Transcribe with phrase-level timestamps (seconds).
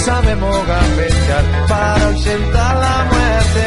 [0.00, 3.66] Sabemos gambetear para ausentar la muerte.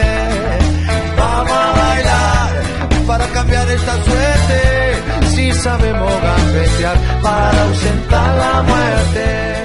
[1.17, 5.27] Vamos a bailar para cambiar esta suerte.
[5.27, 9.63] Si sabemos gambetear para ausentar la muerte.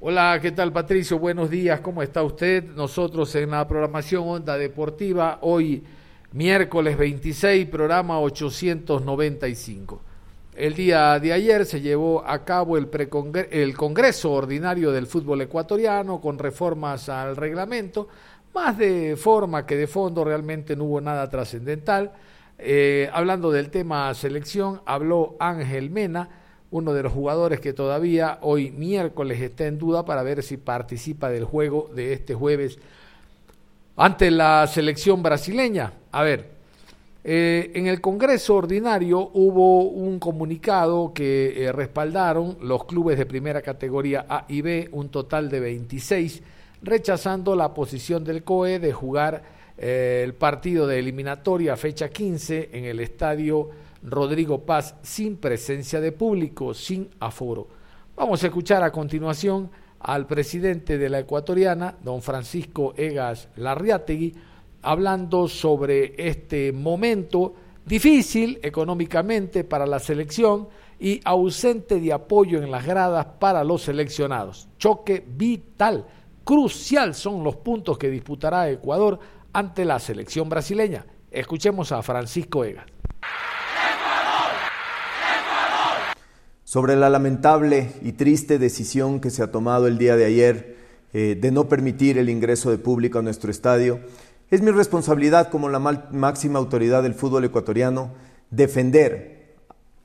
[0.00, 1.18] Hola, ¿qué tal Patricio?
[1.18, 2.64] Buenos días, ¿cómo está usted?
[2.74, 5.84] Nosotros en la programación Onda Deportiva, hoy
[6.32, 10.07] miércoles 26, programa 895.
[10.58, 12.88] El día de ayer se llevó a cabo el,
[13.52, 18.08] el Congreso Ordinario del Fútbol Ecuatoriano con reformas al reglamento,
[18.52, 22.10] más de forma que de fondo, realmente no hubo nada trascendental.
[22.58, 26.28] Eh, hablando del tema selección, habló Ángel Mena,
[26.72, 31.30] uno de los jugadores que todavía hoy miércoles está en duda para ver si participa
[31.30, 32.80] del juego de este jueves
[33.94, 35.92] ante la selección brasileña.
[36.10, 36.57] A ver,
[37.30, 43.60] eh, en el Congreso Ordinario hubo un comunicado que eh, respaldaron los clubes de primera
[43.60, 46.42] categoría A y B, un total de 26,
[46.80, 49.42] rechazando la posición del COE de jugar
[49.76, 53.68] eh, el partido de eliminatoria fecha 15 en el estadio
[54.02, 57.68] Rodrigo Paz sin presencia de público, sin aforo.
[58.16, 64.34] Vamos a escuchar a continuación al presidente de la ecuatoriana, don Francisco Egas Larriategui,
[64.82, 70.68] hablando sobre este momento difícil económicamente para la selección
[71.00, 74.68] y ausente de apoyo en las gradas para los seleccionados.
[74.78, 76.06] Choque vital,
[76.44, 79.18] crucial son los puntos que disputará Ecuador
[79.52, 81.06] ante la selección brasileña.
[81.30, 82.86] Escuchemos a Francisco Egas.
[86.64, 90.76] Sobre la lamentable y triste decisión que se ha tomado el día de ayer
[91.14, 94.00] eh, de no permitir el ingreso de público a nuestro estadio,
[94.50, 98.12] es mi responsabilidad como la máxima autoridad del fútbol ecuatoriano
[98.50, 99.56] defender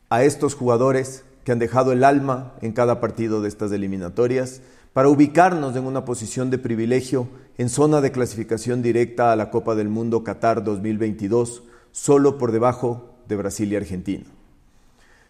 [0.10, 4.62] a estos jugadores que han dejado el alma en cada partido de estas eliminatorias
[4.92, 7.28] para ubicarnos en una posición de privilegio
[7.58, 13.16] en zona de clasificación directa a la Copa del Mundo Qatar 2022, solo por debajo
[13.28, 14.26] de Brasil y Argentina.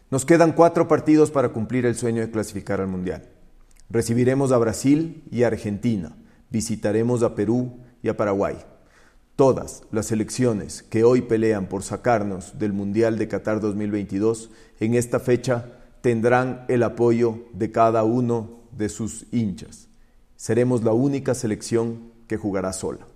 [0.10, 3.24] Nos quedan cuatro partidos para cumplir el sueño de clasificar al Mundial.
[3.90, 6.16] Recibiremos a Brasil y a Argentina,
[6.50, 8.58] visitaremos a Perú y a Paraguay.
[9.36, 15.20] Todas las elecciones que hoy pelean por sacarnos del Mundial de Qatar 2022 en esta
[15.20, 19.88] fecha tendrán el apoyo de cada uno de sus hinchas.
[20.36, 23.08] Seremos la única selección que jugará sola.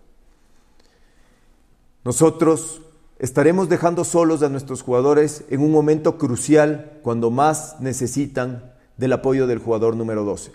[2.04, 2.82] Nosotros
[3.20, 9.46] estaremos dejando solos a nuestros jugadores en un momento crucial cuando más necesitan del apoyo
[9.46, 10.52] del jugador número 12.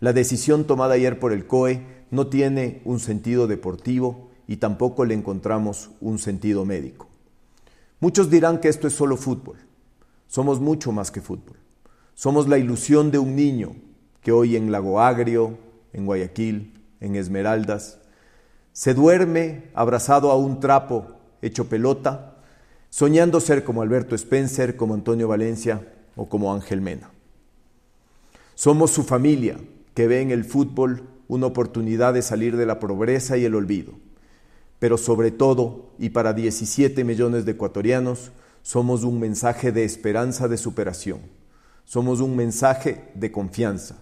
[0.00, 5.14] La decisión tomada ayer por el COE no tiene un sentido deportivo, y tampoco le
[5.14, 7.06] encontramos un sentido médico.
[8.00, 9.58] Muchos dirán que esto es solo fútbol.
[10.26, 11.56] Somos mucho más que fútbol.
[12.14, 13.76] Somos la ilusión de un niño
[14.20, 15.56] que hoy en Lago Agrio,
[15.92, 18.00] en Guayaquil, en Esmeraldas,
[18.72, 22.38] se duerme abrazado a un trapo hecho pelota,
[22.88, 27.12] soñando ser como Alberto Spencer, como Antonio Valencia o como Ángel Mena.
[28.56, 29.58] Somos su familia
[29.94, 34.09] que ve en el fútbol una oportunidad de salir de la pobreza y el olvido
[34.80, 38.32] pero sobre todo, y para 17 millones de ecuatorianos,
[38.62, 41.20] somos un mensaje de esperanza de superación.
[41.84, 43.98] Somos un mensaje de confianza.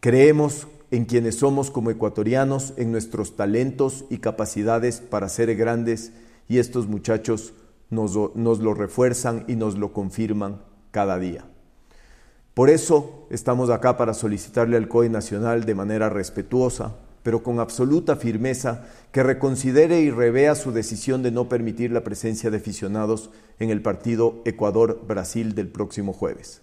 [0.00, 6.12] Creemos en quienes somos como ecuatorianos, en nuestros talentos y capacidades para ser grandes,
[6.48, 7.52] y estos muchachos
[7.90, 10.60] nos, lo refuerzan y nos lo confirman
[10.90, 11.44] cada día.
[12.54, 18.16] Por eso estamos acá para solicitarle al COE Nacional de manera respetuosa, pero con absoluta
[18.16, 23.70] firmeza, que reconsidere y revea su decisión de no permitir la presencia de aficionados en
[23.70, 26.60] el partido Ecuador-Brasil del próximo jueves.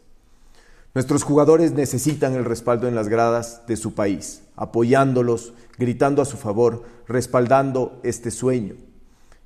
[0.94, 6.38] Nuestros jugadores necesitan el respaldo en las gradas de su país, apoyándolos, gritando a su
[6.38, 8.76] favor, respaldando este sueño.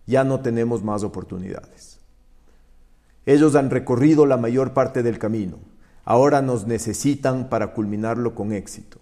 [0.05, 1.99] Ya no tenemos más oportunidades.
[3.25, 5.59] Ellos han recorrido la mayor parte del camino,
[6.03, 8.99] ahora nos necesitan para culminarlo con éxito.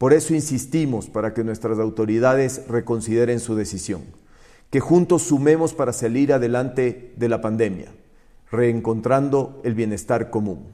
[0.00, 4.00] Por eso insistimos para que nuestras autoridades reconsideren su decisión,
[4.70, 7.92] que juntos sumemos para salir adelante de la pandemia,
[8.50, 10.68] reencontrando el bienestar común.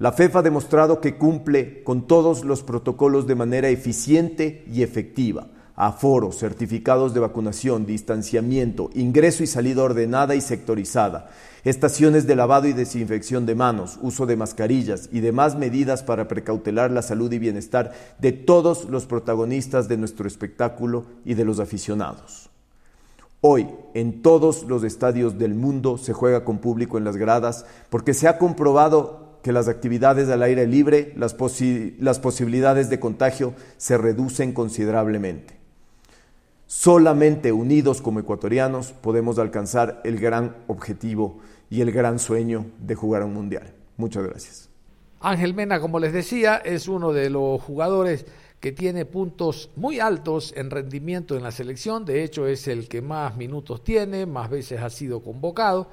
[0.00, 5.46] La FEF ha demostrado que cumple con todos los protocolos de manera eficiente y efectiva
[5.76, 11.30] aforos, certificados de vacunación, distanciamiento, ingreso y salida ordenada y sectorizada,
[11.64, 16.90] estaciones de lavado y desinfección de manos, uso de mascarillas y demás medidas para precautelar
[16.90, 22.50] la salud y bienestar de todos los protagonistas de nuestro espectáculo y de los aficionados.
[23.40, 28.14] Hoy, en todos los estadios del mundo se juega con público en las gradas porque
[28.14, 31.34] se ha comprobado que las actividades al aire libre, las,
[31.98, 35.61] las posibilidades de contagio se reducen considerablemente.
[36.74, 41.38] Solamente unidos como ecuatorianos podemos alcanzar el gran objetivo
[41.68, 43.74] y el gran sueño de jugar un mundial.
[43.98, 44.70] Muchas gracias.
[45.20, 48.24] Ángel Mena, como les decía, es uno de los jugadores
[48.58, 53.02] que tiene puntos muy altos en rendimiento en la selección, de hecho es el que
[53.02, 55.88] más minutos tiene, más veces ha sido convocado,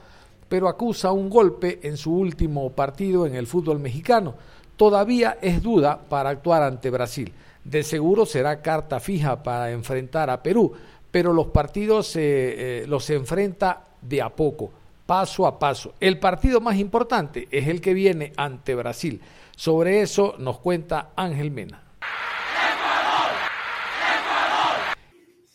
[0.48, 4.36] pero acusa un golpe en su último partido en el fútbol mexicano.
[4.78, 7.34] Todavía es duda para actuar ante Brasil
[7.64, 10.74] de seguro será carta fija para enfrentar a Perú,
[11.12, 14.72] pero los partidos eh, los enfrenta de a poco,
[15.06, 15.94] paso a paso.
[16.00, 19.22] El partido más importante es el que viene ante Brasil.
[19.56, 21.84] Sobre eso nos cuenta Ángel Mena.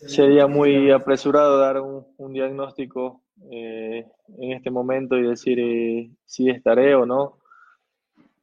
[0.06, 4.06] Sería muy apresurado dar un, diagnóstico eh,
[4.38, 7.38] en este momento y decir eh, si estaré o no.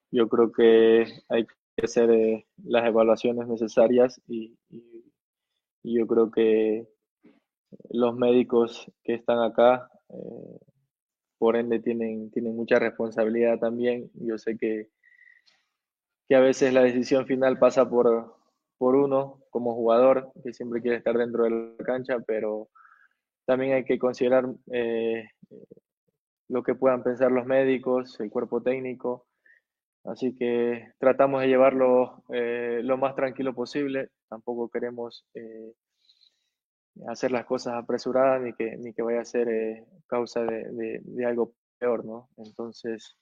[0.10, 1.46] Yo creo que hay
[1.78, 4.58] hacer eh, las evaluaciones necesarias y,
[5.84, 6.86] yo creo que
[7.90, 10.60] los médicos que están acá, eh,
[11.40, 14.12] por ende, tienen, tienen mucha responsabilidad también.
[14.14, 14.90] Yo sé que,
[16.30, 18.36] que a veces la decisión final pasa por,
[18.78, 22.70] por uno como jugador, que siempre quiere estar dentro de la cancha, pero
[23.46, 25.28] también hay que considerar eh,
[26.48, 29.28] lo que puedan pensar los médicos, el cuerpo técnico.
[30.04, 34.10] Así que tratamos de llevarlo eh, lo más tranquilo posible.
[34.30, 35.74] Tampoco queremos eh,
[37.08, 41.26] hacer las cosas apresuradas ni que, ni que vaya a ser eh, causa de, de,
[41.26, 42.30] algo peor, ¿no?
[42.38, 43.16] Entonces,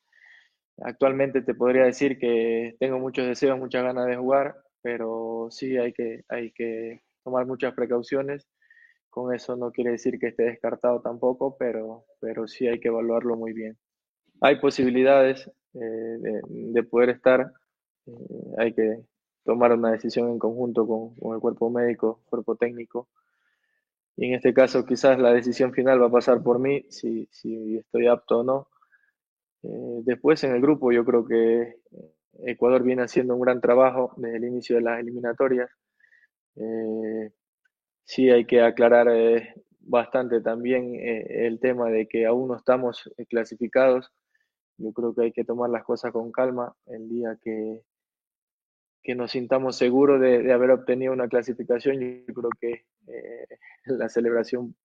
[0.82, 5.94] actualmente te podría decir que tengo muchos deseos, muchas ganas de jugar, pero sí hay
[5.94, 8.48] que, hay que tomar muchas precauciones.
[9.10, 13.36] Con eso no quiere decir que esté descartado tampoco, pero, pero sí hay que evaluarlo
[13.36, 13.78] muy bien.
[14.42, 17.54] Hay posibilidades, eh, de, poder estar,
[18.08, 18.12] eh,
[18.58, 19.04] hay que
[19.44, 23.08] tomar una decisión en conjunto con, el cuerpo médico, cuerpo técnico.
[24.18, 27.78] Y en este caso quizás la decisión final va a pasar por mí, si, si
[27.78, 28.68] estoy apto o no.
[29.64, 31.76] Eh, después en el grupo yo creo que
[32.46, 35.70] Ecuador viene haciendo un gran trabajo desde el inicio de las eliminatorias.
[38.04, 39.08] sí hay que aclarar
[39.80, 44.12] bastante también el tema de que aún no estamos clasificados
[44.80, 47.82] yo creo que hay que tomar las cosas con calma el día que,
[49.04, 52.00] que nos sintamos seguros de, haber obtenido una clasificación.
[52.00, 53.48] Yo creo que eh,
[53.86, 54.76] la celebración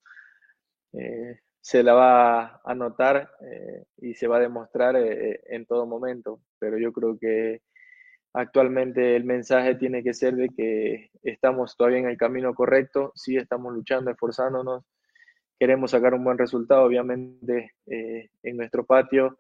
[0.93, 6.41] eh, se la va a notar eh, y se va a demostrar en todo momento.
[6.59, 7.63] Pero yo creo que
[8.33, 13.37] actualmente el mensaje tiene que ser de que estamos todavía en el camino correcto, sí
[13.37, 14.85] estamos luchando, esforzándonos,
[15.59, 19.39] queremos sacar un buen resultado, obviamente, en nuestro patio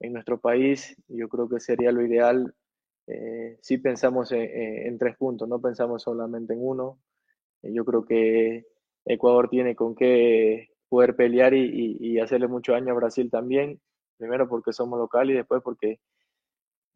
[0.00, 2.54] en nuestro país, yo creo que sería lo ideal
[3.06, 6.98] eh, si pensamos en, tres puntos, no pensamos solamente en uno.
[7.62, 8.66] Eh, yo creo que
[9.04, 13.80] Ecuador tiene con qué poder pelear y, hacerle mucho daño a Brasil también,
[14.16, 16.00] primero porque somos local y después porque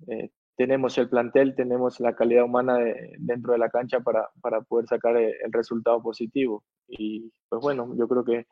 [0.08, 2.78] eh, tenemos el plantel, tenemos la calidad humana
[3.18, 6.64] dentro de la cancha para, para poder sacar el resultado positivo.
[6.88, 8.46] Y pues bueno, yo creo que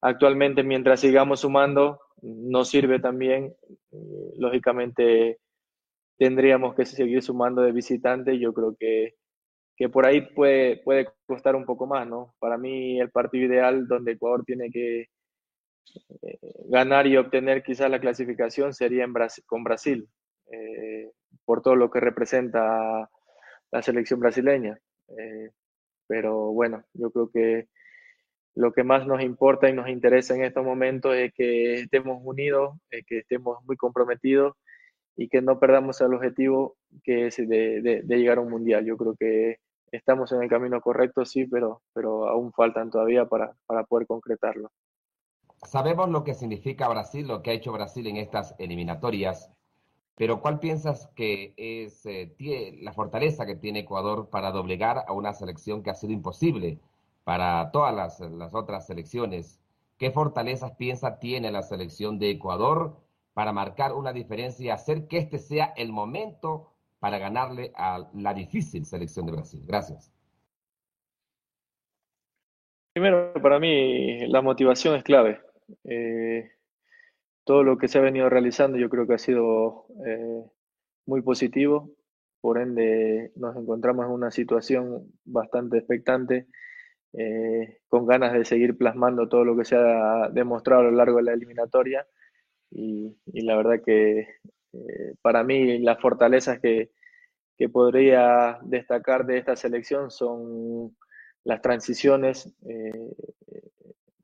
[0.00, 3.54] actualmente mientras sigamos sumando, nos sirve también.
[3.92, 5.38] Eh, lógicamente
[6.18, 8.38] tendríamos que seguir sumando de visitantes.
[8.40, 9.14] Yo creo que,
[9.76, 12.34] que por ahí puede, puede costar un poco más, ¿no?
[12.38, 15.00] Para mí el partido ideal donde Ecuador tiene que
[16.22, 16.38] eh,
[16.68, 19.14] ganar y obtener quizás la clasificación sería en
[19.46, 20.08] con Brasil,
[20.52, 21.10] eh,
[21.44, 23.08] por todo lo que representa
[23.72, 24.78] la selección brasileña.
[26.08, 27.68] pero bueno, yo creo que
[28.56, 32.74] lo que más nos importa y nos interesa en estos momentos es que estemos unidos,
[33.06, 34.54] que estemos muy comprometidos
[35.14, 38.86] y que no perdamos el objetivo que es de, llegar a un mundial.
[38.86, 39.58] Yo creo que
[39.92, 44.70] estamos en el camino correcto, sí, pero, pero aún faltan todavía para, para poder concretarlo.
[45.62, 49.52] Sabemos lo que significa Brasil, lo que ha hecho Brasil en estas eliminatorias.
[50.16, 55.34] pero ¿cuál piensas que es eh, la fortaleza que tiene Ecuador para doblegar a una
[55.34, 56.78] selección que ha sido imposible
[57.26, 59.60] para todas las, otras selecciones?
[59.98, 63.00] ¿Qué fortalezas piensa tiene la selección de Ecuador
[63.34, 68.32] para marcar una diferencia y hacer que este sea el momento para ganarle a la
[68.32, 69.60] difícil selección de Brasil?
[69.66, 70.14] Gracias.
[72.92, 75.40] Primero, para mí la motivación es clave.
[75.82, 76.48] Eh,
[77.42, 80.44] todo lo que se ha venido realizando yo creo que ha sido eh,
[81.06, 81.90] muy positivo.
[82.40, 86.46] Por ende, nos encontramos en una situación bastante expectante,
[87.12, 91.18] eh, con ganas de seguir plasmando todo lo que se ha demostrado a lo largo
[91.18, 92.06] de la eliminatoria.
[92.70, 94.26] Y, la verdad que
[95.22, 96.90] para mí las fortalezas que,
[97.56, 100.94] que podría destacar de esta selección son
[101.44, 103.14] las transiciones eh,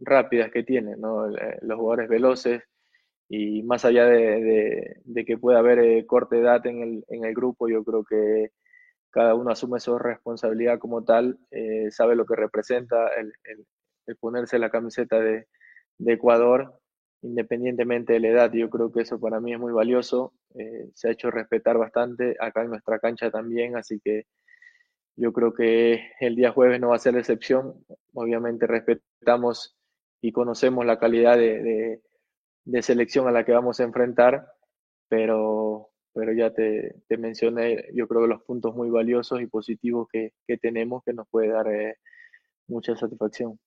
[0.00, 2.62] rápidas que tiene, eh, los jugadores veloces
[3.28, 4.96] y más allá de,
[5.26, 8.50] que pueda haber eh, corte de edad en el, en el, grupo, yo creo que
[9.12, 11.38] cada uno asume su responsabilidad como tal,
[11.90, 13.32] sabe lo que representa el,
[14.18, 15.46] ponerse la camiseta de,
[16.04, 16.80] Ecuador,
[17.22, 18.52] independientemente de la edad.
[18.52, 20.32] Yo creo que eso para mí es muy valioso,
[20.94, 24.24] se ha hecho respetar bastante acá en nuestra cancha también, así que
[25.16, 27.84] yo creo que el día jueves no va a ser la excepción.
[28.14, 29.76] Obviamente respetamos
[30.20, 32.00] y conocemos la calidad de,
[32.80, 34.46] selección a la que vamos a enfrentar,
[35.08, 40.32] pero, pero ya te, mencioné, yo creo que los puntos muy valiosos y positivos que,
[40.58, 41.96] tenemos que nos puede dar eh,
[42.66, 43.58] mucha satisfacción.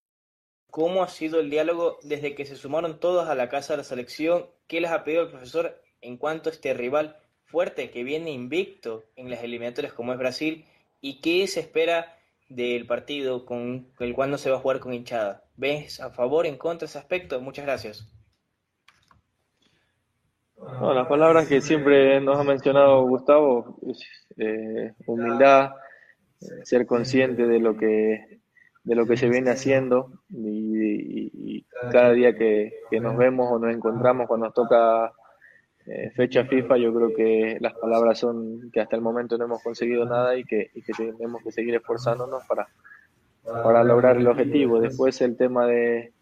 [0.69, 3.83] ¿Cómo ha sido el diálogo desde que se sumaron todos a la casa de la
[3.83, 4.47] selección?
[4.67, 9.03] ¿Qué les ha pedido el profesor en cuanto a este rival fuerte que viene invicto
[9.15, 10.65] en las eliminatorias como es Brasil?
[11.01, 12.17] ¿Y qué se espera
[12.49, 15.43] del partido con el cual no se va a jugar con hinchada?
[15.55, 17.39] ¿Ves a favor, en contra ese aspecto?
[17.41, 18.07] Muchas gracias.
[20.81, 23.77] Las palabras que siempre nos ha mencionado Gustavo,
[24.37, 25.71] eh, humildad,
[26.63, 28.41] ser consciente de lo que
[28.83, 33.73] de lo que se viene haciendo y, cada día que, que, nos vemos o nos
[33.73, 35.11] encontramos cuando nos toca
[35.87, 39.61] eh, fecha FIFA, yo creo que las palabras son que hasta el momento no hemos
[39.61, 42.67] conseguido nada y que, tenemos que seguir esforzándonos para,
[43.43, 44.79] para lograr el objetivo.
[44.79, 46.13] Después el tema de,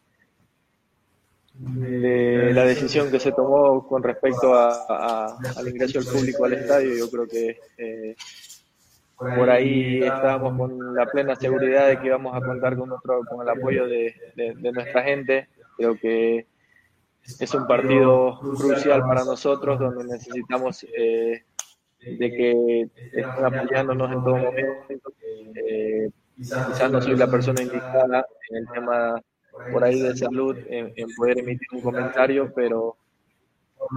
[1.53, 6.95] de la decisión que se tomó con respecto a, al ingreso del público al estadio,
[6.95, 8.15] yo creo que eh,
[9.17, 13.41] por ahí estábamos con la plena seguridad de que íbamos a contar con, nuestro, con
[13.41, 15.48] el apoyo de, de nuestra gente.
[15.77, 16.48] Creo que
[17.39, 21.43] es un partido crucial para nosotros donde necesitamos eh,
[22.00, 25.13] de que estén apoyándonos en todo momento.
[25.55, 29.22] Eh, quizás no soy la persona indicada en el tema
[29.72, 32.98] por ahí de salud en, poder emitir un comentario, pero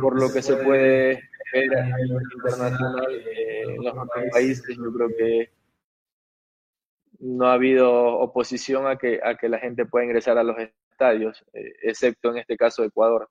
[0.01, 1.21] por lo que se puede
[1.53, 5.51] ver a nivel internacional eh, en los otros países, yo creo que
[7.21, 11.45] no ha habido oposición a que, a que la gente pueda ingresar a los estadios,
[11.53, 13.29] eh, excepto en este caso Ecuador,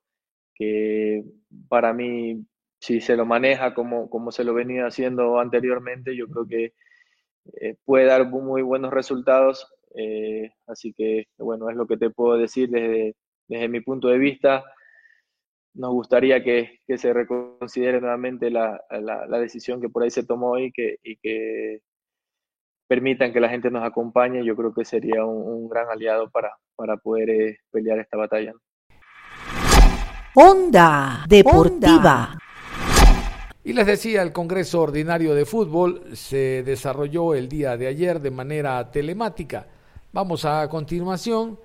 [0.54, 1.22] que
[1.68, 2.44] para mí,
[2.80, 6.72] si se lo maneja como, como se lo venía haciendo anteriormente, yo creo que
[7.60, 9.72] eh, puede dar muy buenos resultados.
[9.96, 13.16] Eh, así que, bueno, es lo que te puedo decir desde,
[13.48, 14.62] desde mi punto de vista.
[15.74, 20.58] Nos gustaría que, que se reconsidere nuevamente la, la, decisión que por ahí se tomó
[20.58, 21.80] y que, y que
[22.88, 24.44] permitan que la gente nos acompañe.
[24.44, 28.52] Yo creo que sería un gran aliado para, para poder eh, pelear esta batalla.
[30.34, 32.38] Onda Deportiva.
[33.64, 38.30] Y les decía, el Congreso Ordinario de Fútbol se desarrolló el día de ayer de
[38.30, 39.66] manera telemática.
[40.12, 41.58] Vamos a continuación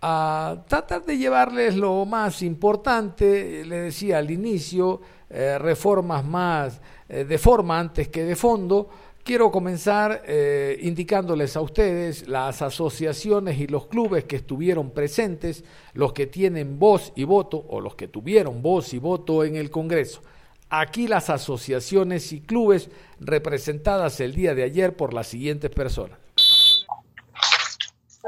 [0.00, 7.24] a tratar de llevarles lo más importante, le decía al inicio, eh, reformas más eh,
[7.24, 8.88] de forma antes que de fondo,
[9.28, 16.14] Quiero comenzar eh, indicándoles a ustedes las asociaciones y los clubes que estuvieron presentes, los
[16.14, 20.22] que tienen voz y voto o los que tuvieron voz y voto en el Congreso.
[20.70, 22.88] Aquí las asociaciones y clubes
[23.20, 26.18] representadas el día de ayer por las siguientes personas.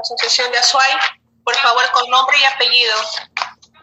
[0.01, 0.91] Asociación de Azuay,
[1.43, 2.95] por favor, con nombre y apellido.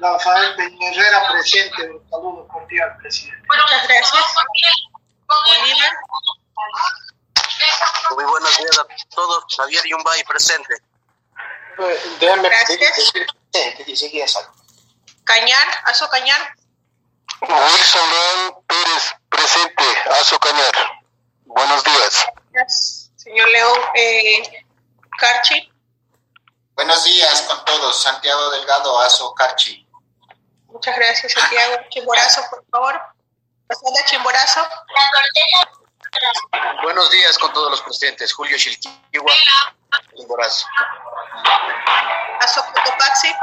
[0.00, 1.90] Rafael Herrera, presente.
[1.90, 3.46] Un saludo cordial, presidente.
[3.48, 4.25] Muchas gracias.
[5.26, 5.92] Bolívar.
[8.14, 9.44] Muy buenos días a todos.
[9.56, 10.75] Javier Yumbay presente.
[12.20, 14.40] Déjame decir presente, eso.
[15.25, 16.54] Cañar, Azo Cañar.
[17.40, 19.84] Wilson Pérez presente,
[20.20, 20.72] Azo Cañar.
[21.44, 22.26] Buenos días.
[22.50, 23.10] Gracias.
[23.16, 24.64] Señor León eh,
[25.18, 25.70] Carchi.
[26.78, 28.00] Buenos días con todos.
[28.00, 29.85] Santiago Delgado, Azo Carchi.
[30.68, 31.75] Muchas gracias, Santiago.
[31.88, 33.02] Chimborazo, por favor.
[33.66, 34.61] Pasando Chimborazo.
[36.85, 38.32] Buenos días con todos los presentes.
[38.32, 39.32] Julio Chilquiwa,
[40.16, 40.66] Chimborazo.
[42.42, 43.35] Aso Cotopaxi.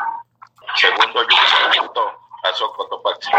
[0.77, 3.31] Segundo ayuntamiento, Aso Cotopaxi.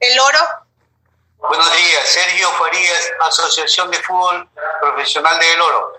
[0.00, 0.66] El Oro.
[1.38, 4.48] Buenos días, Sergio Farías, Asociación de Fútbol
[4.80, 5.92] Profesional de El Oro.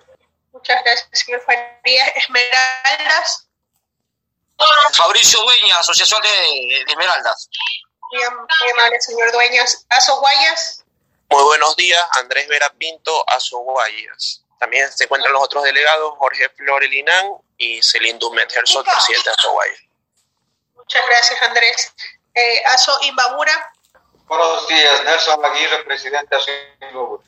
[0.52, 2.12] Muchas gracias, señor Farías.
[2.16, 3.48] Esmeraldas.
[4.94, 7.50] Fabricio Dueña, Asociación de, de Esmeraldas.
[8.12, 9.86] Bien, muy amable, señor Dueñas.
[9.90, 10.84] Aso Guayas.
[11.30, 14.44] Muy buenos días, Andrés Vera Pinto, Azoguayas.
[14.60, 19.80] También se encuentran los otros delegados, Jorge Florelinán y Celine Dumet Herzog, presidente de Azoguayas.
[20.76, 21.94] Muchas gracias, Andrés.
[22.34, 23.74] Eh, Aso Imbabura.
[24.28, 27.24] Buenos días, Nelson Aguirre, presidente de.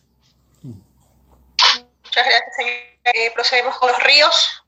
[2.03, 2.73] Muchas gracias, señor.
[3.05, 4.63] Eh, procedemos con los ríos.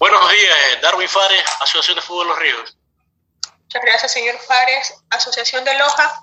[0.00, 2.76] Buenos días, eh, Darwin Fares, Asociación de Fútbol Los Ríos.
[3.62, 4.94] Muchas gracias, señor Fares.
[5.10, 6.22] Asociación de Loja.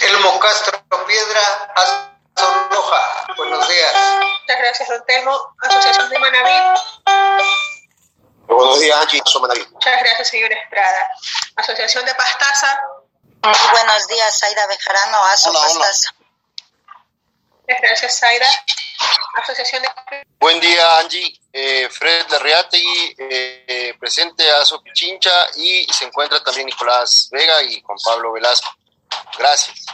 [0.00, 3.26] Elmo Castro Piedra, Aso Loja.
[3.36, 3.92] Buenos días.
[4.40, 5.54] Muchas gracias, don Telmo.
[5.62, 6.80] Asociación de Manaví.
[8.48, 9.40] Buenos días, Angie, Aso.
[9.40, 11.10] Muchas gracias, señor Estrada.
[11.56, 12.80] Asociación de Pastaza.
[13.42, 15.68] Muy buenos días, Aida Bejarano, Aso Hola, hola.
[15.68, 16.10] Pastaza.
[17.62, 18.48] Muchas gracias, Zaida.
[19.34, 19.88] Asociación de
[20.40, 21.38] Buen día, Angie.
[21.52, 27.98] Eh, Fred Larreategui, eh, presente a Pichincha y se encuentra también Nicolás Vega y Juan
[28.02, 28.70] Pablo Velasco.
[29.38, 29.84] Gracias.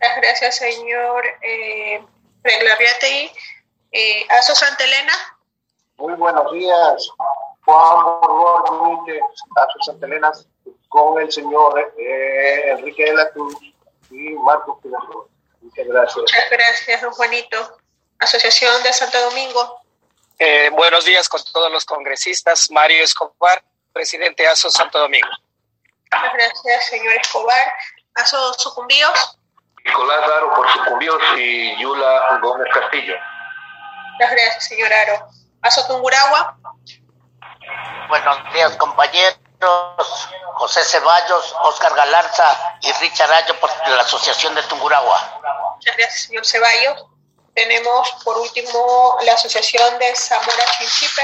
[0.00, 2.04] Muchas gracias, señor eh,
[2.44, 3.32] Reglarriategui.
[3.90, 5.31] Eh, Aso Santa Elena.
[5.96, 7.08] Muy buenos días,
[7.64, 9.22] Juan Borbón Benítez,
[9.56, 10.32] Aso Santa Elena,
[10.88, 13.56] con el señor eh, Enrique de la Cruz
[14.10, 15.28] y Marcos Pinasco.
[15.60, 16.16] Muchas gracias.
[16.16, 17.78] Muchas gracias, don Juanito.
[18.18, 19.80] Asociación de Santo Domingo.
[20.38, 22.70] Eh, buenos días con todos los congresistas.
[22.70, 25.28] Mario Escobar, presidente ASO Santo Domingo.
[26.12, 27.72] Muchas gracias, señor Escobar.
[28.14, 29.38] Aso Sucumbíos.
[29.84, 33.14] Nicolás Daro por Sucumbios y Yula Gómez Castillo.
[34.12, 35.28] Muchas gracias, señor Aro.
[35.62, 36.56] Aso Tunguragua.
[38.08, 39.38] Buenos días, compañeros.
[40.54, 45.40] José Ceballos, Oscar Galarza y Richard Ayo por la Asociación de Tunguragua.
[45.76, 47.06] Muchas gracias, señor Ceballos.
[47.54, 51.22] Tenemos, por último, la Asociación de Zamora Chinchipe.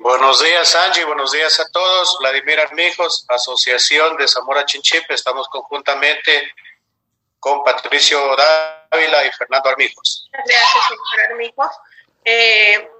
[0.00, 1.04] Buenos días, Angie.
[1.04, 2.18] Buenos días a todos.
[2.18, 5.14] Vladimir Armijos, Asociación de Zamora Chinchipe.
[5.14, 6.52] Estamos conjuntamente
[7.40, 10.28] con Patricio Dávila y Fernando Armijos.
[10.32, 11.70] Muchas gracias, señor Armijos.
[12.24, 12.90] Eh,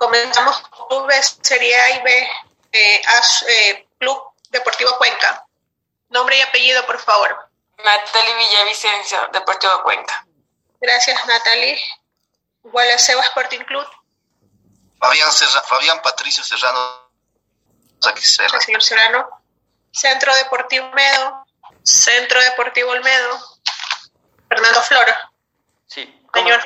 [0.00, 2.28] comenzamos con clubes Serie A y B,
[2.72, 5.44] eh, AS, eh, Club Deportivo Cuenca.
[6.08, 7.50] Nombre y apellido, por favor.
[7.84, 10.26] Natalie Villavicencio, Deportivo Cuenca.
[10.80, 11.78] Gracias, Natalie.
[12.62, 13.86] Gualaceo Sporting Club.
[14.98, 17.10] Fabián, Serra- Fabián Patricio Serrano.
[18.06, 18.48] Aquí Serra.
[18.48, 19.28] Gracias, señor Serrano.
[19.92, 21.44] Centro Deportivo Olmedo.
[21.82, 23.38] Centro Deportivo Olmedo.
[24.48, 25.30] Fernando Flora.
[25.86, 26.02] Sí.
[26.34, 26.60] Señor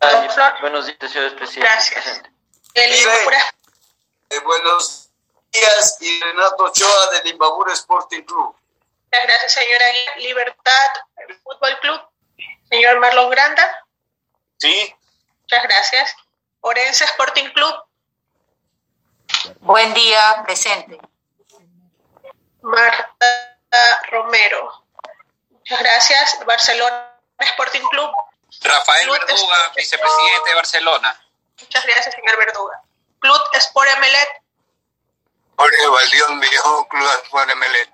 [0.00, 0.60] Flor.
[0.60, 1.90] buenos días, señores presidentes.
[1.90, 2.22] Gracias.
[2.74, 3.08] El Sí.
[4.30, 5.10] Eh, buenos
[5.52, 8.56] días y Renato Ochoa del Imbabura Sporting Club.
[9.12, 9.84] Muchas gracias, señora
[10.18, 10.90] Libertad
[11.42, 12.00] Fútbol Club.
[12.70, 13.86] Señor Marlon Granda.
[14.58, 14.94] Sí.
[15.42, 16.14] Muchas gracias.
[16.60, 17.74] Orense Sporting Club.
[19.60, 20.98] Buen día, presente.
[22.62, 24.84] Marta Romero.
[25.50, 26.46] Muchas gracias.
[26.46, 28.10] Barcelona Sporting Club.
[28.62, 31.24] Rafael Club Verduga, Sport- vicepresidente de Barcelona.
[31.60, 32.82] Muchas gracias, señor Verduga.
[33.20, 34.28] Club Sport Emelet.
[35.56, 37.90] Jorge Valdión, viejo Club Sport Emelec.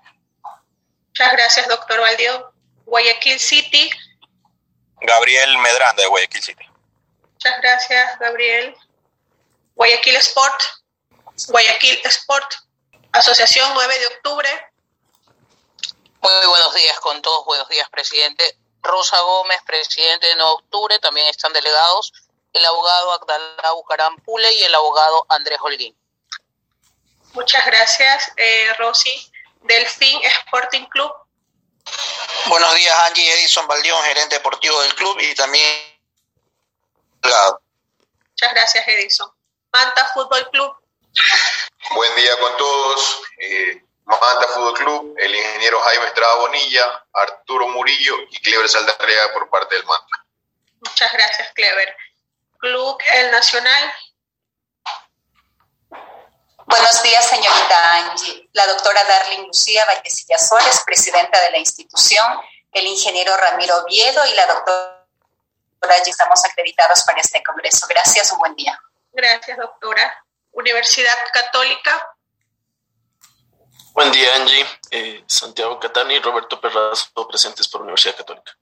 [1.09, 2.45] Muchas gracias, doctor Valdión.
[2.85, 3.91] Guayaquil City.
[5.01, 6.65] Gabriel Medranda de Guayaquil City.
[7.33, 8.77] Muchas gracias, Gabriel.
[9.75, 10.63] Guayaquil Sport.
[11.49, 12.55] Guayaquil Sport.
[13.13, 14.49] Asociación 9 de octubre.
[16.21, 18.57] Muy buenos días con todos, buenos días, presidente.
[18.87, 22.13] Rosa Gómez, presidente de 9 de octubre, también están delegados
[22.57, 25.97] el abogado Agdalá Bucaram Pule y el abogado Andrés Holguín.
[27.33, 29.33] Muchas gracias, eh, Rosy.
[29.63, 31.13] Delfín Sporting Club.
[32.47, 35.71] Buenos días, Angie Edison Valdión, gerente deportivo del club y también
[37.21, 37.61] delegado.
[38.31, 39.31] Muchas gracias, Edison.
[39.73, 40.77] Manta Fútbol Club.
[41.91, 43.23] Buen día con todos.
[43.39, 49.51] Eh, Manta Fútbol Club, el ingeniero Jaime Estrada Bonilla, Arturo Murillo y Cleber Saldarrea por
[49.51, 50.25] parte del Manta.
[50.81, 51.97] Muchas gracias, Clever.
[52.59, 53.93] Club El Nacional.
[56.67, 58.49] Buenos días, señorita Angie.
[58.53, 62.27] La doctora Darling Lucía Vallecilla Suárez, presidenta de la institución,
[62.73, 64.97] el ingeniero Ramiro Oviedo y la doctora
[65.83, 67.87] ya estamos acreditados para este congreso.
[67.89, 68.79] Gracias, un buen día.
[69.13, 70.25] Gracias, doctora.
[70.53, 72.16] Universidad Católica.
[73.97, 74.67] Buen día, Angie.
[74.91, 78.55] Eh, Santiago Catani y Roberto Perrazo, presentes por Universidad Católica.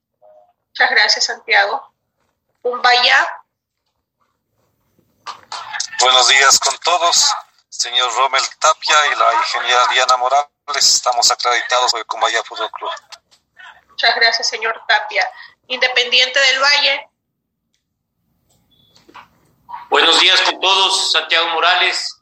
[0.68, 1.92] Muchas gracias, Santiago.
[2.62, 3.42] Umbaya.
[5.99, 7.35] Buenos días con todos.
[7.68, 12.92] Señor Romel Tapia y la ingeniera Diana Morales, estamos acreditados por el Cumbaya Fútbol Club.
[13.88, 15.29] Muchas gracias, señor Tapia.
[15.66, 17.11] Independiente del Valle.
[19.90, 21.11] Buenos días con todos.
[21.11, 22.20] Santiago Morales.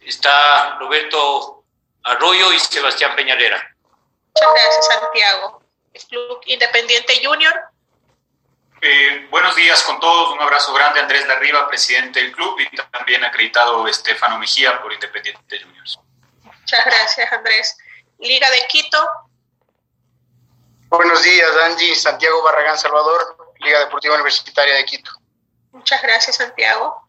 [0.00, 1.57] Está Roberto
[2.04, 3.56] Arroyo y Sebastián Peñalera.
[4.34, 5.62] Muchas gracias, Santiago.
[6.08, 7.54] Club Independiente Junior.
[8.80, 13.24] Eh, buenos días con todos, un abrazo grande Andrés Larriba, presidente del club, y también
[13.24, 15.98] acreditado Estefano Mejía por Independiente Juniors.
[16.42, 17.76] Muchas gracias Andrés.
[18.20, 19.10] Liga de Quito.
[20.88, 25.10] Buenos días Angie, Santiago Barragán Salvador, Liga Deportiva Universitaria de Quito.
[25.72, 27.02] Muchas gracias Santiago.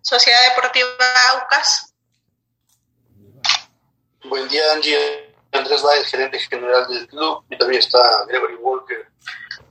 [0.00, 0.88] Sociedad Deportiva
[1.32, 1.89] Aucas.
[4.24, 9.10] Buen día Angie, Andrés Valles, gerente general del club, y también está Gregory Walker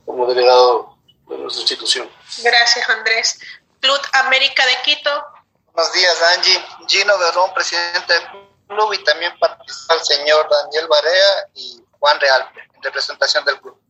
[0.04, 0.96] como delegado
[1.28, 2.10] de nuestra institución.
[2.42, 3.38] Gracias, Andrés.
[3.80, 5.24] Club América de Quito.
[5.72, 6.64] Buenos días, Angie.
[6.88, 8.22] Gino Verón, presidente del
[8.68, 13.80] club, y también participa el señor Daniel Barea y Juan Real, en representación del club.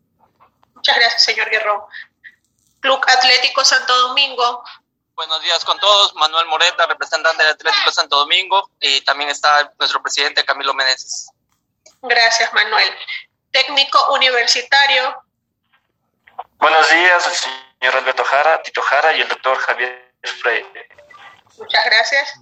[0.74, 1.88] Muchas gracias, señor Guerrero.
[2.80, 4.62] Club Atlético Santo Domingo.
[5.20, 6.14] Buenos días con todos.
[6.14, 11.30] Manuel Moreta, representante del Atlético Santo Domingo, y también está nuestro presidente Camilo Meneses.
[12.00, 12.88] Gracias, Manuel.
[13.50, 15.22] Técnico universitario.
[16.56, 20.88] Buenos días, el señor Alberto Jara, Tito Jara y el doctor Javier Freire.
[21.58, 22.32] Muchas gracias.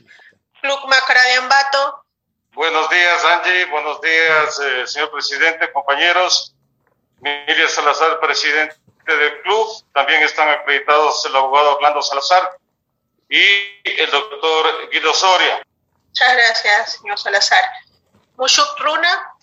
[0.60, 2.04] Club Macara de Ambato.
[2.52, 3.64] Buenos días, Angie.
[3.64, 6.54] Buenos días, eh, señor presidente, compañeros.
[7.22, 9.66] Miriam Salazar, presidente del club.
[9.92, 12.56] También están acreditados el abogado Orlando Salazar
[13.28, 13.40] y
[13.84, 15.62] el doctor Guido Soria.
[16.06, 17.64] Muchas gracias, señor Salazar.
[18.36, 19.34] Mushuk Runa.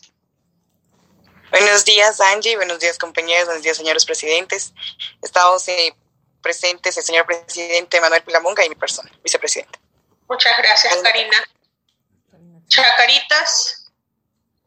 [1.52, 2.56] Buenos días, Angie.
[2.56, 3.46] Buenos días, compañeros.
[3.46, 4.74] Buenos días, señores presidentes.
[5.22, 5.96] Estamos eh,
[6.42, 9.80] presentes el señor presidente Manuel Pilamonga y mi persona, vicepresidente.
[10.28, 11.44] Muchas gracias, Karina.
[12.68, 13.86] Chacaritas.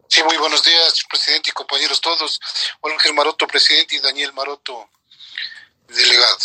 [0.09, 2.41] Sí, muy buenos días, presidente y compañeros todos.
[2.83, 4.89] Ángel Maroto, presidente, y Daniel Maroto,
[5.89, 6.39] delegado.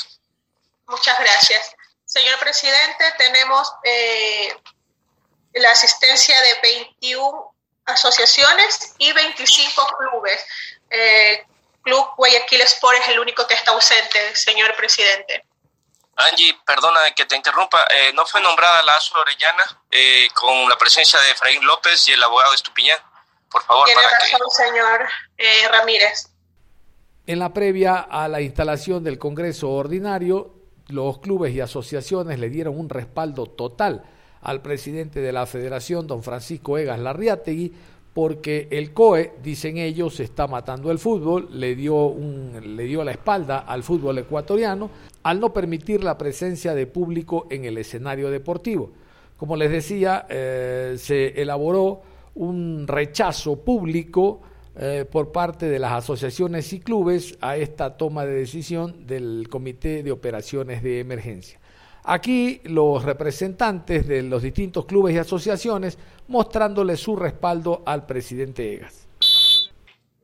[0.88, 1.76] Muchas gracias.
[2.14, 4.56] Señor presidente, tenemos eh,
[5.54, 10.46] la asistencia de 21 asociaciones y 25 clubes.
[10.92, 11.44] Eh,
[11.82, 15.44] Club Guayaquil Sport es el único que está ausente, señor presidente.
[16.16, 20.78] Angie, perdona que te interrumpa, eh, no fue nombrada la ASO Orellana eh, con la
[20.78, 23.00] presencia de Efraín López y el abogado Estupiñán.
[23.50, 24.64] Por favor, Tiene para razón, que...
[24.64, 26.30] señor eh, Ramírez.
[27.26, 30.63] En la previa a la instalación del Congreso Ordinario,
[30.94, 34.04] los clubes y asociaciones le dieron un respaldo total
[34.42, 37.74] al presidente de la federación, don Francisco Egas Larriategui,
[38.14, 43.12] porque el COE, dicen ellos, está matando el fútbol, le dio, un, le dio la
[43.12, 44.90] espalda al fútbol ecuatoriano
[45.24, 48.92] al no permitir la presencia de público en el escenario deportivo.
[49.38, 52.02] Como les decía, eh, se elaboró
[52.36, 54.42] un rechazo público
[54.76, 60.02] eh, por parte de las asociaciones y clubes a esta toma de decisión del Comité
[60.02, 61.60] de Operaciones de Emergencia.
[62.04, 69.08] Aquí los representantes de los distintos clubes y asociaciones mostrándole su respaldo al presidente Egas.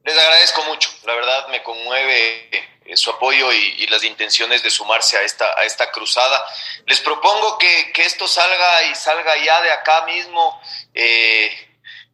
[0.03, 2.49] Les agradezco mucho, la verdad me conmueve
[2.85, 6.43] eh, su apoyo y, las intenciones de sumarse a esta, a esta cruzada.
[6.87, 10.59] Les propongo que, que esto salga y salga ya de acá mismo
[10.93, 11.68] eh,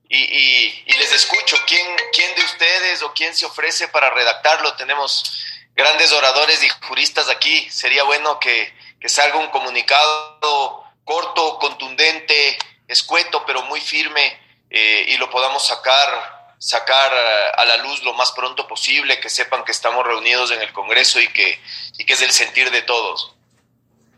[0.10, 1.58] y, les escucho.
[1.68, 4.76] ¿Quién, ¿Quién de ustedes o quién se ofrece para redactarlo?
[4.76, 5.44] Tenemos
[5.76, 7.70] grandes oradores y juristas aquí.
[7.70, 14.40] Sería bueno que, que salga un comunicado corto, contundente, escueto, pero muy firme
[14.70, 17.14] eh, y lo podamos sacar sacar
[17.58, 21.20] a la luz lo más pronto posible, que sepan que estamos reunidos en el Congreso
[21.20, 21.62] y que,
[21.98, 23.35] y que es del sentir de todos.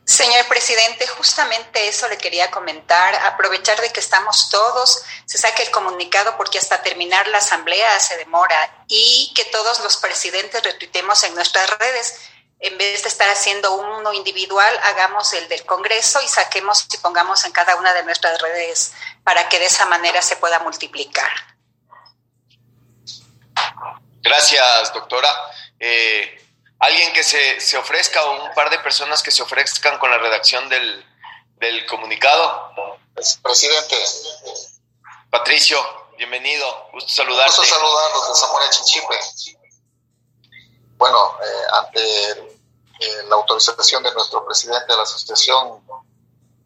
[0.08, 5.70] Señor presidente, justamente eso le quería comentar, aprovechar de que estamos todos, se saque el
[5.70, 11.36] comunicado porque hasta terminar la asamblea se demora y que todos los presidentes retuitemos en
[11.36, 12.22] nuestras redes.
[12.60, 17.44] En vez de estar haciendo uno individual, hagamos el del Congreso y saquemos y pongamos
[17.44, 18.94] en cada una de nuestras redes
[19.26, 21.32] para que de esa manera se pueda multiplicar.
[24.22, 25.30] Gracias, doctora.
[25.78, 26.47] Eh,
[26.80, 30.20] ¿Alguien que se, se, ofrezca o un par de personas que se ofrezcan con la
[30.20, 31.06] redacción del,
[31.56, 32.72] del comunicado?
[33.42, 33.96] Presidente.
[35.32, 35.80] Patricio,
[36.18, 36.90] bienvenido.
[36.94, 37.58] Gusto saludarte.
[37.58, 39.20] Gusto saludarlos de Zamora Chinchipe.
[40.98, 45.84] Bueno, eh, ante eh, la autorización de nuestro presidente de la asociación,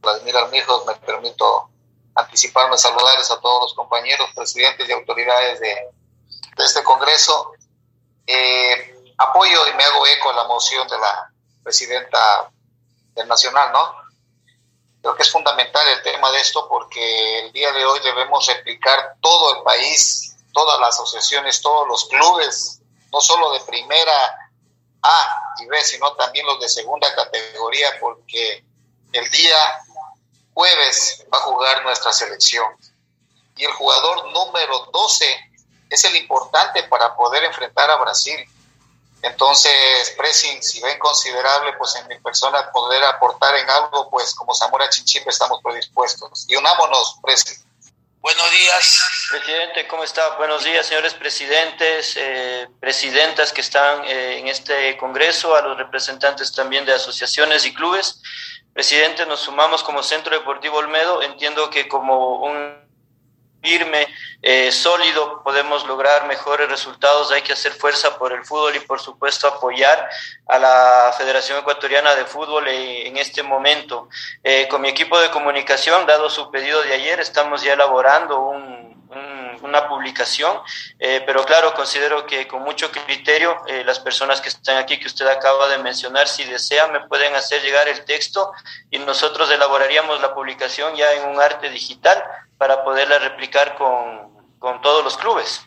[0.01, 1.69] Vladimir Armijos, me permito
[2.15, 5.89] anticiparme saludarles a todos los compañeros, presidentes y autoridades de,
[6.57, 7.53] de este Congreso.
[8.27, 8.90] Eh,
[9.23, 11.31] apoyo y me hago eco a la moción de la
[11.63, 12.49] presidenta
[13.15, 13.95] del Nacional, ¿no?
[15.01, 19.15] Creo que es fundamental el tema de esto porque el día de hoy debemos replicar
[19.19, 22.81] todo el país, todas las asociaciones, todos los clubes,
[23.11, 24.49] no solo de primera
[25.01, 28.63] A y B, sino también los de segunda categoría, porque
[29.11, 29.57] el día
[30.53, 32.67] jueves va a jugar nuestra selección.
[33.55, 35.25] Y el jugador número 12
[35.89, 38.39] es el importante para poder enfrentar a Brasil.
[39.23, 44.53] Entonces, Pressing, si ven considerable, pues en mi persona poder aportar en algo, pues como
[44.53, 46.45] Zamora Chinchipe estamos predispuestos.
[46.47, 47.61] Y unámonos, Pressing.
[48.21, 50.37] Buenos días, presidente, ¿cómo está?
[50.37, 56.51] Buenos días, señores presidentes, eh, presidentas que están eh, en este Congreso, a los representantes
[56.51, 58.21] también de asociaciones y clubes.
[58.73, 61.23] Presidente, nos sumamos como Centro Deportivo Olmedo.
[61.23, 62.90] Entiendo que como un
[63.61, 64.07] firme,
[64.41, 67.31] eh, sólido, podemos lograr mejores resultados.
[67.31, 70.09] Hay que hacer fuerza por el fútbol y, por supuesto, apoyar
[70.47, 74.09] a la Federación Ecuatoriana de Fútbol en este momento.
[74.43, 78.90] Eh, con mi equipo de comunicación, dado su pedido de ayer, estamos ya elaborando un,
[79.61, 80.61] una publicación,
[80.99, 85.07] eh, pero claro, considero que con mucho criterio eh, las personas que están aquí, que
[85.07, 88.51] usted acaba de mencionar, si desean, me pueden hacer llegar el texto
[88.89, 92.23] y nosotros elaboraríamos la publicación ya en un arte digital
[92.57, 95.61] para poderla replicar con, con todos los clubes.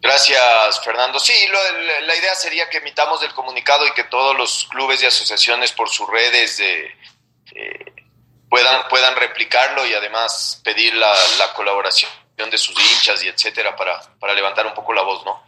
[0.00, 1.18] Gracias, Fernando.
[1.18, 1.58] Sí, lo,
[2.06, 5.88] la idea sería que emitamos el comunicado y que todos los clubes y asociaciones por
[5.88, 6.94] sus redes de,
[7.54, 7.94] eh,
[8.50, 11.14] puedan, puedan replicarlo y además pedir la,
[11.54, 15.44] colaboración de sus hinchas y etcétera para, para levantar un poco la voz, ¿no?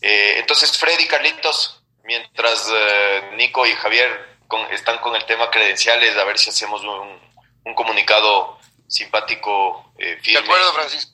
[0.00, 6.16] Eh, entonces, Freddy, Carlitos, mientras eh, Nico y Javier con, están con el tema credenciales,
[6.16, 7.20] a ver si hacemos un,
[7.64, 10.40] un comunicado simpático, eh, firme.
[10.40, 11.12] De acuerdo, Francisco.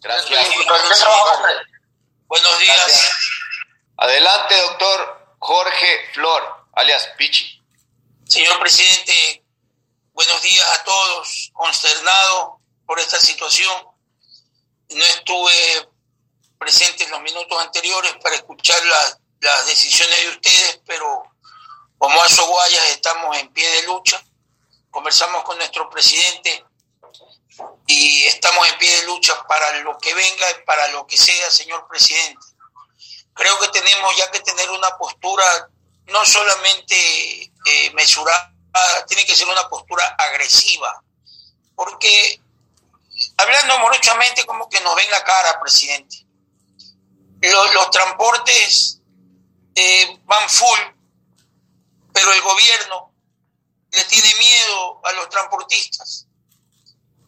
[0.00, 0.48] Gracias.
[2.26, 2.76] Buenos días.
[2.76, 3.12] Gracias.
[3.96, 7.62] Adelante, doctor Jorge Flor, alias Pichi.
[8.26, 9.44] Señor presidente,
[10.12, 11.50] buenos días a todos.
[11.52, 13.93] Consternado por esta situación.
[14.94, 15.88] No estuve
[16.58, 21.24] presente en los minutos anteriores para escuchar la, las decisiones de ustedes, pero
[21.98, 24.22] como Aso Guayas estamos en pie de lucha.
[24.90, 26.64] Conversamos con nuestro presidente
[27.86, 31.50] y estamos en pie de lucha para lo que venga y para lo que sea,
[31.50, 32.46] señor presidente.
[33.34, 35.68] Creo que tenemos ya que tener una postura
[36.06, 38.54] no solamente eh, mesurada,
[39.06, 41.02] tiene que ser una postura agresiva,
[41.74, 42.40] porque
[43.36, 46.26] hablando morochamente como que nos ven la cara, presidente.
[47.40, 49.00] Los, los transportes
[49.74, 50.78] eh, van full,
[52.12, 53.12] pero el gobierno
[53.90, 56.26] le tiene miedo a los transportistas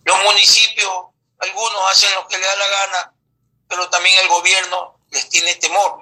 [0.06, 1.06] los municipios,
[1.40, 3.12] algunos hacen lo que les da la gana,
[3.68, 6.00] pero también el gobierno les tiene temor.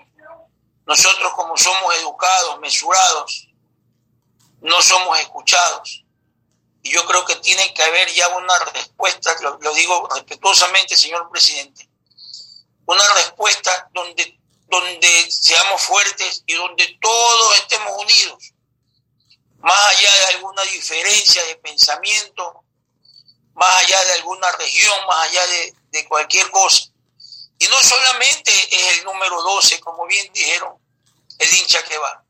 [0.86, 3.48] Nosotros como somos educados, mesurados,
[4.60, 6.03] no somos escuchados.
[6.84, 11.88] Y yo creo que tiene que haber ya una respuesta, lo, digo respetuosamente, señor presidente,
[12.84, 18.52] una respuesta donde, donde seamos fuertes y donde todos estemos unidos,
[19.60, 22.64] más allá de alguna diferencia de pensamiento,
[23.54, 26.90] más allá de alguna región, más allá de, de, cualquier cosa.
[27.60, 30.76] Y no solamente es el número 12, como bien dijeron,
[31.38, 32.23] el hincha que va.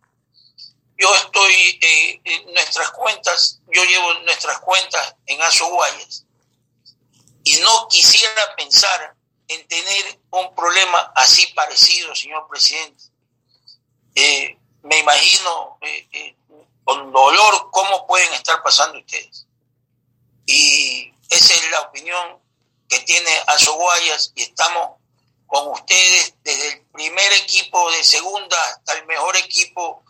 [1.04, 1.78] Yo estoy
[2.24, 6.24] en nuestras cuentas, yo llevo nuestras cuentas en Azoguayas
[7.44, 9.14] y no quisiera pensar
[9.48, 13.04] en tener un problema así parecido, señor presidente.
[14.14, 16.36] Eh, me imagino eh, eh,
[16.84, 19.46] con dolor cómo pueden estar pasando ustedes.
[20.46, 22.40] Y esa es la opinión
[22.88, 24.92] que tiene Azoguayas y estamos
[25.46, 30.02] con ustedes desde el primer equipo de segunda hasta el mejor equipo,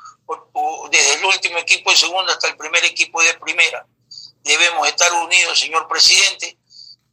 [0.90, 3.86] desde el último equipo de segunda hasta el primer equipo de primera.
[4.42, 6.58] Debemos estar unidos, señor presidente,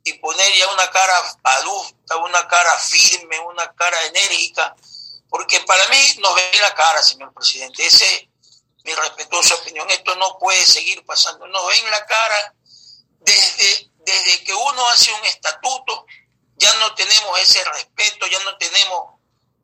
[0.03, 4.75] y poner ya una cara adulta, una cara firme, una cara enérgica,
[5.29, 7.85] porque para mí nos ve la cara, señor presidente.
[7.85, 8.27] Esa es
[8.83, 9.89] mi respetuosa opinión.
[9.89, 11.47] Esto no puede seguir pasando.
[11.47, 12.55] Nos ven la cara
[13.19, 16.05] desde desde que uno hace un estatuto,
[16.55, 19.10] ya no tenemos ese respeto, ya no tenemos,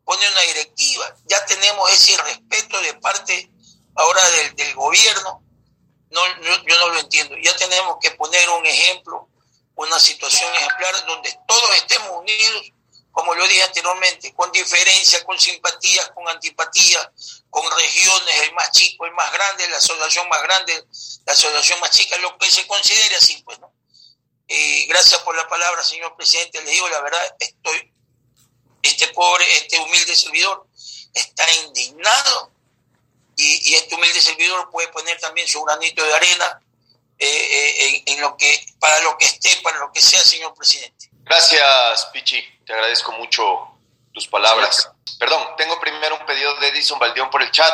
[0.07, 3.51] pone una directiva, ya tenemos ese respeto de parte
[3.93, 5.43] ahora del, del gobierno.
[6.11, 7.35] No, yo, yo no lo entiendo.
[7.43, 9.27] Ya tenemos que poner un ejemplo,
[9.75, 12.71] una situación ejemplar donde todos estemos unidos,
[13.11, 19.05] como lo dije anteriormente, con diferencias, con simpatías, con antipatías, con regiones, el más chico,
[19.05, 20.85] el más grande, la asociación más grande,
[21.25, 23.73] la asociación más chica, lo que se considere así, pues, ¿no?
[24.47, 26.61] Eh, gracias por la palabra, señor presidente.
[26.61, 27.91] Le digo la verdad, estoy,
[28.88, 30.67] este pobre, este humilde servidor
[31.13, 32.52] está indignado
[33.36, 36.60] y, este humilde servidor puede poner también su granito de arena
[37.19, 41.10] eh, en, lo que, para lo que esté, para lo que sea, señor presidente.
[41.23, 42.41] Gracias, Pichi.
[42.65, 43.43] Te agradezco mucho
[44.13, 44.89] tus palabras.
[45.19, 47.73] Perdón, tengo primero un pedido de Edison Baldión por el chat.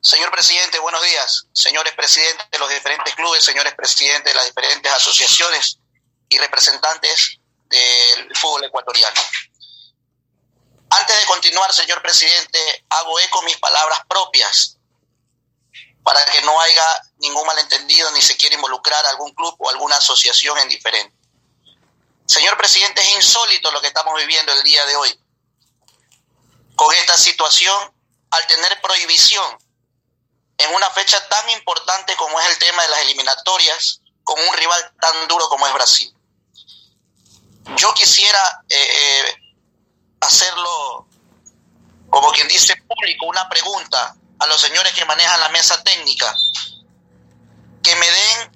[0.00, 1.46] Señor presidente, buenos días.
[1.52, 5.78] Señores presidentes de los diferentes clubes, señores presidentes de las diferentes asociaciones
[6.28, 9.20] y representantes del fútbol ecuatoriano.
[10.90, 14.76] Antes de continuar, señor presidente, hago eco mis palabras propias
[16.02, 19.96] para que no haya ningún malentendido ni se quiera involucrar a algún club o alguna
[19.96, 21.16] asociación en diferente.
[22.26, 25.20] Señor presidente, es insólito lo que estamos viviendo el día de hoy.
[26.76, 27.92] Con esta situación,
[28.30, 29.58] al tener prohibición
[30.58, 34.92] en una fecha tan importante como es el tema de las eliminatorias, con un rival
[35.00, 36.15] tan duro como es Brasil.
[37.74, 39.36] Yo quisiera eh, eh,
[40.20, 41.08] hacerlo,
[42.08, 46.32] como quien dice público, una pregunta a los señores que manejan la mesa técnica,
[47.82, 48.52] que me den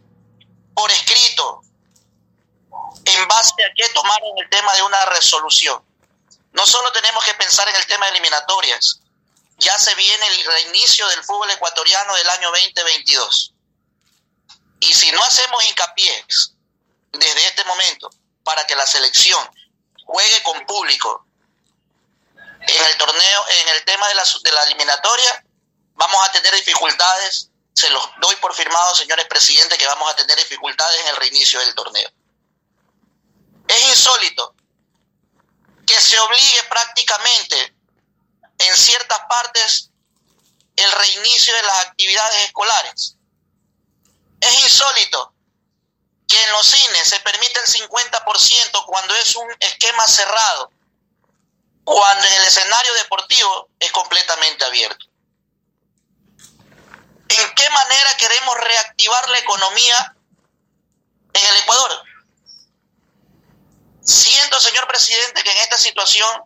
[0.74, 1.62] por escrito
[3.04, 5.82] en base a qué tomaron el tema de una resolución.
[6.52, 9.00] No solo tenemos que pensar en el tema de eliminatorias,
[9.58, 13.54] ya se viene el reinicio del fútbol ecuatoriano del año 2022.
[14.80, 16.24] Y si no hacemos hincapié
[17.12, 18.10] desde este momento
[18.50, 19.38] para que la selección
[20.04, 21.24] juegue con público
[22.62, 25.44] en el torneo, en el tema de la, de la eliminatoria,
[25.94, 27.48] vamos a tener dificultades.
[27.72, 31.60] Se los doy por firmado, señores presidentes, que vamos a tener dificultades en el reinicio
[31.60, 32.10] del torneo.
[33.68, 34.56] Es insólito
[35.86, 37.76] que se obligue prácticamente
[38.58, 39.90] en ciertas partes
[40.74, 43.14] el reinicio de las actividades escolares.
[44.40, 45.34] Es insólito
[46.30, 50.70] que en los cines se permite el 50% cuando es un esquema cerrado,
[51.82, 55.06] cuando en el escenario deportivo es completamente abierto.
[57.28, 60.14] ¿En qué manera queremos reactivar la economía
[61.32, 62.04] en el Ecuador?
[64.04, 66.44] Siento, señor presidente, que en esta situación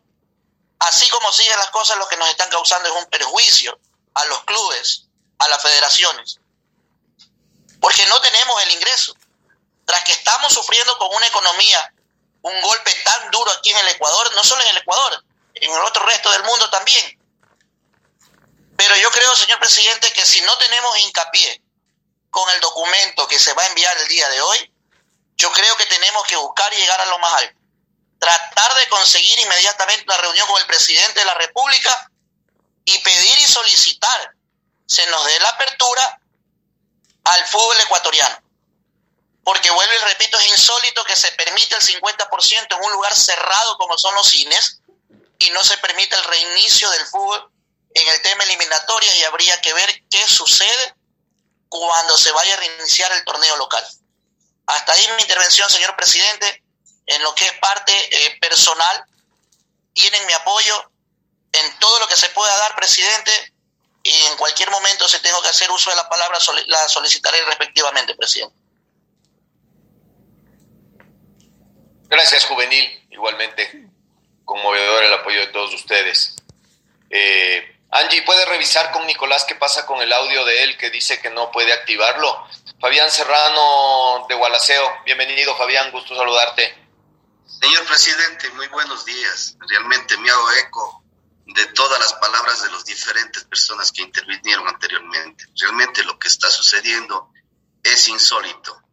[0.79, 3.79] así como siguen las cosas, lo que nos están causando es un perjuicio
[4.15, 5.05] a los clubes,
[5.39, 6.41] a las federaciones,
[7.81, 9.15] porque no tenemos el ingreso.
[9.95, 11.95] Tras que estamos sufriendo con una economía,
[12.43, 15.79] un golpe tan duro aquí en el Ecuador, no solo en el Ecuador, en el
[15.83, 17.17] otro resto del mundo también.
[18.77, 21.63] Pero yo creo, señor presidente, que si no tenemos hincapié
[22.29, 24.75] con el documento que se va a enviar el día de hoy,
[25.37, 27.61] yo creo que tenemos que buscar y llegar a lo más alto
[28.19, 32.11] tratar de conseguir inmediatamente una reunión con el presidente de la República
[32.85, 34.35] y pedir y solicitar
[34.87, 36.21] se nos dé la apertura
[37.25, 38.44] al fútbol ecuatoriano.
[39.45, 43.77] Porque vuelvo y repito, es insólito que se permite el 50% en un lugar cerrado
[43.77, 44.81] como son los cines
[45.39, 47.51] y no se permite el reinicio del fútbol
[47.93, 50.95] en el tema eliminatorias y habría que ver qué sucede
[51.69, 53.87] cuando se vaya a reiniciar el torneo local.
[54.67, 56.63] Hasta ahí mi intervención, señor presidente
[57.07, 59.05] en lo que es parte eh, personal,
[59.93, 60.91] tienen mi apoyo
[61.53, 63.53] en todo lo que se pueda dar, presidente,
[64.03, 68.15] y en cualquier momento si tengo que hacer uso de la palabra, la solicitaré respectivamente,
[68.15, 68.55] presidente.
[72.15, 73.07] Gracias, Juvenil.
[73.11, 73.89] Igualmente,
[74.45, 76.37] conmovedor el apoyo de todos ustedes.
[77.11, 81.21] Eh, Angie, ¿puede revisar con Nicolás qué pasa con el audio de él que dice
[81.21, 82.47] que no puede activarlo?
[82.81, 86.73] Fabián Serrano de Gualaceo, bienvenido Fabián, gusto saludarte.
[87.47, 89.57] Señor presidente, muy buenos días.
[89.69, 91.05] Realmente me hago eco
[91.47, 95.47] de todas las palabras de las diferentes personas que intervinieron anteriormente.
[95.61, 97.33] Realmente lo que está sucediendo
[97.83, 98.84] es insólito.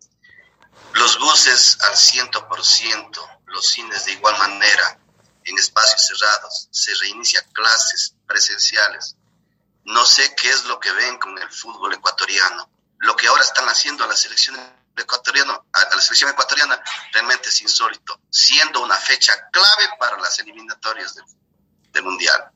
[0.93, 4.99] Los buses al ciento por ciento, los cines de igual manera,
[5.43, 9.15] en espacios cerrados, se reinicia clases presenciales.
[9.85, 12.69] No sé qué es lo que ven con el fútbol ecuatoriano.
[12.99, 14.61] Lo que ahora están haciendo las selecciones
[14.95, 16.81] ecuatoriano, a la selección ecuatoriana
[17.13, 21.25] realmente es insólito, siendo una fecha clave para las eliminatorias del,
[21.91, 22.51] del Mundial.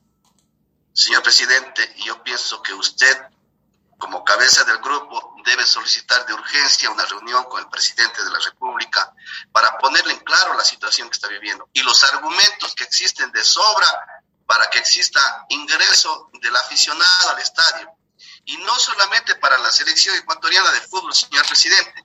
[0.92, 3.20] Señor presidente, yo pienso que usted,
[3.98, 8.40] como cabeza del grupo, debe solicitar de urgencia una reunión con el presidente de la
[8.40, 9.14] República
[9.52, 13.44] para ponerle en claro la situación que está viviendo y los argumentos que existen de
[13.44, 13.88] sobra
[14.44, 17.90] para que exista ingreso del aficionado al estadio.
[18.44, 22.04] Y no solamente para la selección ecuatoriana de fútbol, señor presidente,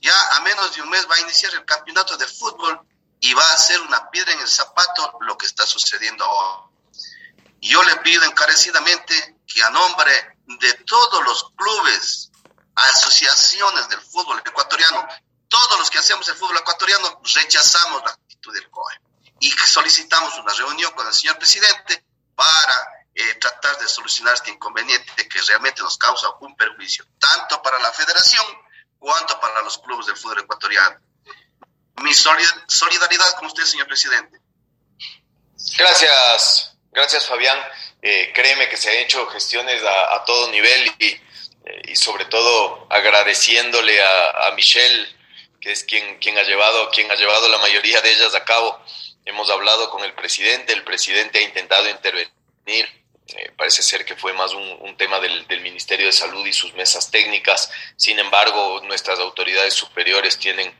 [0.00, 2.80] ya a menos de un mes va a iniciar el campeonato de fútbol
[3.20, 6.70] y va a ser una piedra en el zapato lo que está sucediendo ahora.
[7.60, 12.29] Yo le pido encarecidamente que a nombre de todos los clubes,
[12.88, 15.06] asociaciones del fútbol ecuatoriano,
[15.48, 18.94] todos los que hacemos el fútbol ecuatoriano rechazamos la actitud del COE
[19.40, 22.04] y solicitamos una reunión con el señor presidente
[22.34, 27.78] para eh, tratar de solucionar este inconveniente que realmente nos causa un perjuicio, tanto para
[27.80, 28.44] la federación
[28.98, 31.00] cuanto para los clubes del fútbol ecuatoriano.
[32.02, 34.40] Mi solidaridad con usted, señor presidente.
[35.76, 37.58] Gracias, gracias Fabián.
[38.02, 41.20] Eh, créeme que se han hecho gestiones a, todo nivel y,
[41.84, 45.06] y, sobre todo agradeciéndole a, a, Michelle,
[45.60, 48.78] que es quien, quien, ha llevado, quien ha llevado la mayoría de ellas a cabo.
[49.24, 52.30] Hemos hablado con el presidente, el presidente ha intentado intervenir.
[53.36, 57.10] Eh, parece ser que fue más un, tema del, Ministerio de Salud y sus mesas
[57.10, 57.70] técnicas.
[57.96, 60.74] Sin embargo, nuestras autoridades superiores tienen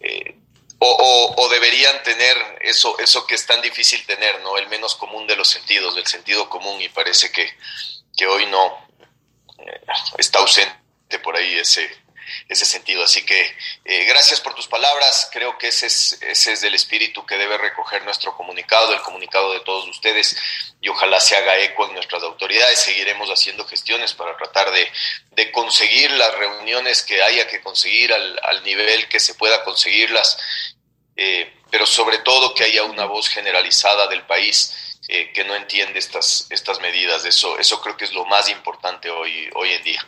[0.00, 0.34] eh,
[0.78, 4.58] o, deberían tener eso, eso que es tan difícil tener, ¿no?
[4.58, 7.48] El menos común de los sentidos, del sentido común, y parece que,
[8.16, 8.83] que hoy no
[10.18, 10.74] está ausente
[11.22, 11.88] por ahí ese,
[12.48, 13.04] ese sentido.
[13.04, 15.28] Así que eh, gracias por tus palabras.
[15.32, 19.52] Creo que ese es, ese es el espíritu que debe recoger nuestro comunicado, el comunicado
[19.52, 20.36] de todos ustedes,
[20.80, 22.80] y ojalá se haga eco en nuestras autoridades.
[22.80, 24.90] Seguiremos haciendo gestiones para tratar de,
[25.32, 30.38] de conseguir las reuniones que haya que conseguir al, al nivel que se pueda conseguirlas,
[31.16, 35.98] eh, pero sobre todo que haya una voz generalizada del país eh, que no entiende
[35.98, 37.24] estas, estas medidas.
[37.24, 40.00] Eso, eso creo que es lo más importante hoy, hoy en día.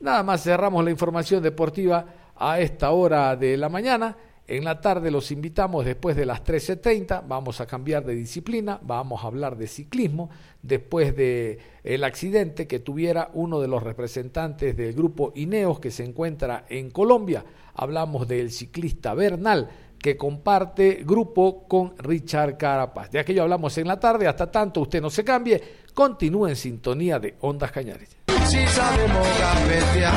[0.00, 2.04] Nada más cerramos la información deportiva
[2.36, 4.16] a esta hora de la mañana.
[4.46, 9.24] En la tarde los invitamos después de las 13.30, vamos a cambiar de disciplina, vamos
[9.24, 10.28] a hablar de ciclismo,
[10.60, 16.04] después de el accidente que tuviera uno de los representantes del grupo Ineos que se
[16.04, 17.42] encuentra en Colombia.
[17.74, 19.70] Hablamos del ciclista Bernal
[20.04, 23.10] que comparte grupo con Richard Carapaz.
[23.10, 25.62] De aquello hablamos en la tarde, hasta tanto usted no se cambie,
[25.94, 28.14] continúe en sintonía de Ondas Cañares
[28.46, 30.12] si sabemos cafetear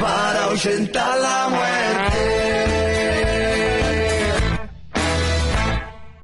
[0.00, 1.89] para ahuyentar la muerte.